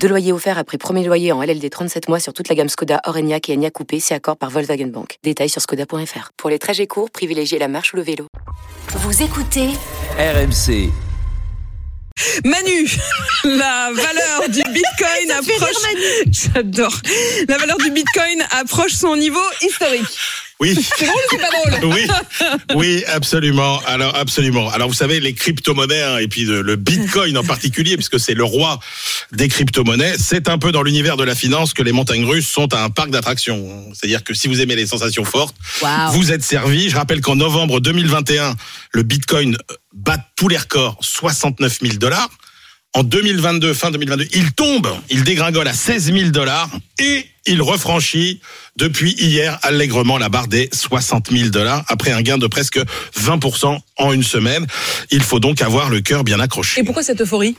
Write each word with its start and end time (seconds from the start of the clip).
Deux 0.00 0.08
loyers 0.08 0.32
offerts 0.32 0.58
après 0.58 0.78
premier 0.78 1.04
loyer 1.04 1.32
en 1.32 1.42
LLD 1.42 1.68
37 1.70 2.08
mois 2.08 2.20
sur 2.20 2.32
toute 2.32 2.48
la 2.48 2.54
gamme 2.54 2.68
Skoda, 2.68 3.00
Orenia 3.04 3.38
et 3.48 3.52
Enya 3.54 3.70
Coupé, 3.70 3.98
c'est 3.98 4.14
accord 4.14 4.36
par 4.36 4.50
Volkswagen 4.50 4.86
Bank. 4.86 5.18
Détails 5.24 5.48
sur 5.48 5.60
skoda.fr. 5.60 6.30
Pour 6.36 6.50
les 6.50 6.58
trajets 6.58 6.86
courts, 6.86 7.10
privilégiez 7.10 7.58
la 7.58 7.68
marche 7.68 7.92
ou 7.92 7.96
le 7.96 8.02
vélo. 8.02 8.26
Vous 8.88 9.22
écoutez 9.22 9.70
RMC. 10.18 10.90
Manu, 12.44 12.88
la 13.44 13.90
valeur 13.92 14.48
du 14.48 14.62
Bitcoin 14.72 15.30
approche. 15.36 15.76
J'adore. 16.30 16.96
La 17.48 17.58
valeur 17.58 17.78
du 17.78 17.90
Bitcoin 17.90 18.42
approche 18.52 18.92
son 18.92 19.16
niveau 19.16 19.40
historique. 19.62 20.45
Oui. 20.58 20.74
C'est 20.74 21.04
drôle 21.04 21.16
ou 21.16 21.28
c'est 21.30 21.38
pas 21.38 21.50
drôle 21.50 21.92
Oui, 21.94 22.06
oui, 22.74 23.04
absolument. 23.08 23.78
Alors, 23.86 24.14
absolument. 24.16 24.70
Alors, 24.70 24.88
vous 24.88 24.94
savez, 24.94 25.20
les 25.20 25.34
crypto-monnaies, 25.34 26.02
hein, 26.02 26.18
et 26.18 26.28
puis 26.28 26.44
le, 26.44 26.62
le 26.62 26.76
Bitcoin 26.76 27.36
en 27.36 27.44
particulier, 27.44 27.96
puisque 27.96 28.18
c'est 28.18 28.32
le 28.34 28.44
roi 28.44 28.80
des 29.32 29.48
crypto-monnaies, 29.48 30.14
c'est 30.18 30.48
un 30.48 30.56
peu 30.58 30.72
dans 30.72 30.82
l'univers 30.82 31.16
de 31.18 31.24
la 31.24 31.34
finance 31.34 31.74
que 31.74 31.82
les 31.82 31.92
montagnes 31.92 32.24
russes 32.24 32.48
sont 32.48 32.72
un 32.74 32.88
parc 32.88 33.10
d'attractions. 33.10 33.84
C'est-à-dire 33.92 34.24
que 34.24 34.32
si 34.32 34.48
vous 34.48 34.60
aimez 34.60 34.76
les 34.76 34.86
sensations 34.86 35.24
fortes, 35.24 35.54
Wow. 35.82 36.12
vous 36.12 36.32
êtes 36.32 36.42
servi. 36.42 36.88
Je 36.88 36.96
rappelle 36.96 37.20
qu'en 37.20 37.36
novembre 37.36 37.80
2021, 37.80 38.54
le 38.92 39.02
Bitcoin 39.02 39.56
bat 39.94 40.18
tous 40.36 40.48
les 40.48 40.56
records, 40.56 40.96
69 41.00 41.80
000 41.82 41.94
dollars. 41.96 42.30
En 42.94 43.02
2022, 43.02 43.74
fin 43.74 43.90
2022, 43.90 44.26
il 44.32 44.52
tombe, 44.52 44.88
il 45.10 45.22
dégringole 45.22 45.68
à 45.68 45.74
16 45.74 46.12
000 46.14 46.30
dollars 46.30 46.70
et 46.98 47.26
il 47.46 47.62
refranchit 47.62 48.40
depuis 48.76 49.12
hier 49.12 49.58
allègrement 49.62 50.18
la 50.18 50.28
barre 50.28 50.48
des 50.48 50.68
60 50.72 51.30
000 51.30 51.50
dollars 51.50 51.84
après 51.88 52.12
un 52.12 52.22
gain 52.22 52.38
de 52.38 52.46
presque 52.46 52.78
20% 53.18 53.78
en 53.96 54.12
une 54.12 54.22
semaine. 54.22 54.66
Il 55.10 55.22
faut 55.22 55.40
donc 55.40 55.62
avoir 55.62 55.88
le 55.88 56.00
cœur 56.00 56.24
bien 56.24 56.40
accroché. 56.40 56.80
Et 56.80 56.84
pourquoi 56.84 57.02
cette 57.02 57.20
euphorie? 57.20 57.56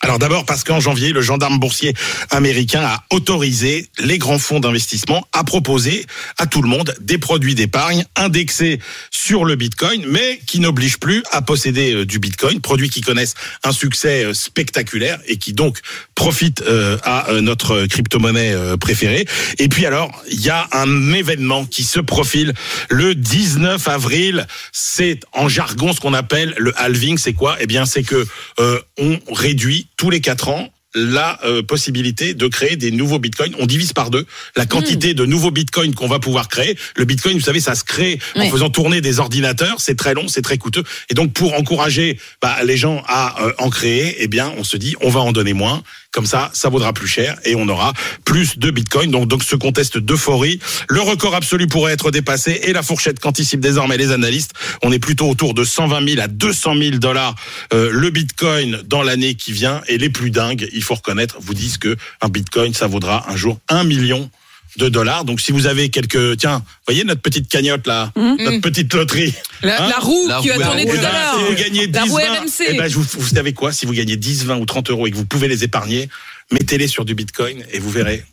Alors 0.00 0.18
d'abord 0.18 0.44
parce 0.44 0.64
qu'en 0.64 0.80
janvier, 0.80 1.12
le 1.12 1.22
gendarme 1.22 1.58
boursier 1.58 1.94
américain 2.30 2.82
a 2.82 3.02
autorisé 3.10 3.88
les 3.98 4.18
grands 4.18 4.38
fonds 4.38 4.60
d'investissement 4.60 5.26
à 5.32 5.44
proposer 5.44 6.06
à 6.38 6.46
tout 6.46 6.62
le 6.62 6.68
monde 6.68 6.94
des 7.00 7.18
produits 7.18 7.54
d'épargne 7.54 8.04
indexés 8.16 8.80
sur 9.10 9.44
le 9.44 9.56
Bitcoin, 9.56 10.04
mais 10.06 10.40
qui 10.46 10.60
n'obligent 10.60 10.98
plus 10.98 11.22
à 11.32 11.42
posséder 11.42 11.94
euh, 11.94 12.06
du 12.06 12.18
Bitcoin, 12.18 12.60
produits 12.60 12.90
qui 12.90 13.00
connaissent 13.00 13.34
un 13.64 13.72
succès 13.72 14.24
euh, 14.24 14.34
spectaculaire 14.34 15.18
et 15.26 15.36
qui 15.36 15.52
donc 15.52 15.80
profitent 16.14 16.62
euh, 16.62 16.98
à 17.02 17.28
notre 17.40 17.86
crypto-monnaie 17.86 18.54
préférée. 18.78 19.26
Et 19.58 19.68
puis 19.68 19.86
alors, 19.86 20.10
il 20.30 20.40
y 20.40 20.50
a 20.50 20.68
un 20.72 21.12
événement 21.12 21.64
qui 21.64 21.84
se 21.84 22.00
profile 22.00 22.54
le 22.90 23.14
19 23.14 23.86
avril. 23.88 24.46
C'est 24.72 25.20
en 25.32 25.48
jargon 25.48 25.92
ce 25.92 26.00
qu'on 26.00 26.14
appelle 26.14 26.54
le 26.58 26.72
halving. 26.76 27.18
C'est 27.18 27.32
quoi? 27.32 27.56
Eh 27.60 27.66
bien, 27.66 27.86
c'est 27.86 28.02
que 28.02 28.26
euh, 28.58 28.80
on 28.98 29.18
réduit 29.32 29.88
tous 29.98 30.08
les 30.08 30.22
quatre 30.22 30.48
ans 30.48 30.70
la 30.94 31.38
euh, 31.44 31.62
possibilité 31.62 32.32
de 32.32 32.46
créer 32.46 32.76
des 32.76 32.90
nouveaux 32.90 33.18
bitcoins. 33.18 33.54
On 33.58 33.66
divise 33.66 33.92
par 33.92 34.08
deux 34.08 34.24
la 34.56 34.64
quantité 34.64 35.12
de 35.12 35.26
nouveaux 35.26 35.50
bitcoins 35.50 35.94
qu'on 35.94 36.08
va 36.08 36.18
pouvoir 36.18 36.48
créer. 36.48 36.78
Le 36.96 37.04
bitcoin, 37.04 37.34
vous 37.34 37.44
savez, 37.44 37.60
ça 37.60 37.74
se 37.74 37.84
crée 37.84 38.18
en 38.34 38.40
Oui. 38.40 38.50
faisant 38.50 38.70
tourner 38.70 39.02
des 39.02 39.18
ordinateurs. 39.18 39.80
C'est 39.80 39.96
très 39.96 40.14
long, 40.14 40.28
c'est 40.28 40.40
très 40.40 40.56
coûteux. 40.56 40.84
Et 41.10 41.14
donc, 41.14 41.34
pour 41.34 41.52
encourager 41.52 42.18
bah, 42.40 42.56
les 42.64 42.78
gens 42.78 43.02
à 43.06 43.44
euh, 43.44 43.52
en 43.58 43.68
créer, 43.68 44.16
eh 44.20 44.28
bien, 44.28 44.52
on 44.56 44.64
se 44.64 44.78
dit, 44.78 44.96
on 45.02 45.10
va 45.10 45.20
en 45.20 45.32
donner 45.32 45.52
moins. 45.52 45.82
Comme 46.18 46.26
ça, 46.26 46.50
ça 46.52 46.68
vaudra 46.68 46.92
plus 46.92 47.06
cher 47.06 47.38
et 47.44 47.54
on 47.54 47.68
aura 47.68 47.92
plus 48.24 48.58
de 48.58 48.72
bitcoins. 48.72 49.12
Donc, 49.12 49.44
ce 49.44 49.54
conteste 49.54 49.98
d'euphorie. 49.98 50.58
Le 50.88 51.00
record 51.00 51.36
absolu 51.36 51.68
pourrait 51.68 51.92
être 51.92 52.10
dépassé 52.10 52.60
et 52.64 52.72
la 52.72 52.82
fourchette 52.82 53.20
qu'anticipent 53.20 53.60
désormais 53.60 53.96
les 53.96 54.10
analystes. 54.10 54.50
On 54.82 54.90
est 54.90 54.98
plutôt 54.98 55.30
autour 55.30 55.54
de 55.54 55.62
120 55.62 56.14
000 56.14 56.20
à 56.20 56.26
200 56.26 56.74
000 56.76 56.90
dollars 56.96 57.36
euh, 57.72 57.90
le 57.92 58.10
bitcoin 58.10 58.82
dans 58.84 59.04
l'année 59.04 59.36
qui 59.36 59.52
vient. 59.52 59.80
Et 59.86 59.96
les 59.96 60.10
plus 60.10 60.32
dingues, 60.32 60.68
il 60.72 60.82
faut 60.82 60.96
reconnaître, 60.96 61.36
vous 61.38 61.54
disent 61.54 61.78
que 61.78 61.96
un 62.20 62.28
bitcoin, 62.28 62.74
ça 62.74 62.88
vaudra 62.88 63.24
un 63.30 63.36
jour 63.36 63.60
un 63.68 63.84
million 63.84 64.28
de 64.76 64.88
dollars. 64.88 65.24
Donc, 65.24 65.40
si 65.40 65.50
vous 65.52 65.66
avez 65.66 65.88
quelques, 65.88 66.36
tiens, 66.36 66.62
voyez 66.86 67.04
notre 67.04 67.20
petite 67.22 67.48
cagnotte 67.48 67.86
là, 67.86 68.12
notre 68.16 68.60
petite 68.60 68.92
loterie. 68.94 69.32
la, 69.62 69.82
Hein? 69.84 69.88
la 69.88 69.98
roue 69.98 70.28
La 70.28 70.40
qui 70.40 70.50
roue, 70.50 70.58
va 70.58 70.64
la 70.64 70.66
tourner 70.66 70.82
roue, 70.84 70.90
tout 70.90 70.96
Eh 71.02 71.06
à 71.06 71.10
ben, 71.10 71.12
l'heure. 71.18 71.34
si 71.38 71.44
vous 71.54 71.54
gagnez 71.62 71.86
10, 71.86 71.92
La 71.94 72.02
roue 72.02 72.16
20, 72.16 72.22
RMC. 72.40 72.64
eh 72.68 72.72
ben, 72.78 72.88
vous, 72.92 73.04
vous 73.18 73.28
savez 73.28 73.52
quoi? 73.54 73.72
Si 73.72 73.86
vous 73.86 73.92
gagnez 73.92 74.16
10, 74.16 74.44
20 74.44 74.56
ou 74.58 74.66
30 74.66 74.90
euros 74.90 75.06
et 75.06 75.10
que 75.10 75.16
vous 75.16 75.24
pouvez 75.24 75.48
les 75.48 75.64
épargner, 75.64 76.08
mettez-les 76.52 76.86
sur 76.88 77.04
du 77.04 77.14
bitcoin 77.14 77.64
et 77.72 77.78
vous 77.78 77.90
verrez. 77.90 78.24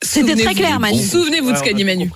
C'était 0.00 0.36
très 0.36 0.54
clair, 0.54 0.78
Manu. 0.78 1.02
Souvenez-vous 1.04 1.50
de 1.52 1.56
ce 1.56 1.62
qu'a 1.64 1.72
dit 1.72 1.82
Manu. 1.82 2.06